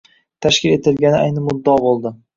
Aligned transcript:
Tashkil 0.45 0.73
etilgani 0.77 1.19
ayni 1.19 1.45
muddao 1.51 1.85
bo‘ldi. 1.85 2.19